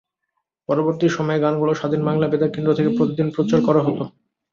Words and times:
পরবর্তী 0.69 1.07
সময়ে 1.09 1.41
গানগুলো 1.43 1.71
স্বাধীন 1.75 2.01
বাংলা 2.07 2.25
বেতার 2.27 2.53
কেন্দ্র 2.53 2.77
থেকে 2.77 2.89
প্রতিদিন 2.97 3.27
প্রচার 3.35 3.59
করা 3.67 3.81
হতো। 3.83 4.03